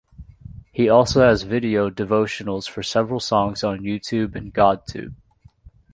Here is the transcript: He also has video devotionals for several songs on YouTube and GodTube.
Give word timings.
He 0.71 0.89
also 0.89 1.21
has 1.21 1.43
video 1.43 1.91
devotionals 1.91 2.67
for 2.67 2.81
several 2.81 3.19
songs 3.19 3.63
on 3.63 3.81
YouTube 3.81 4.33
and 4.33 4.51
GodTube. 4.51 5.13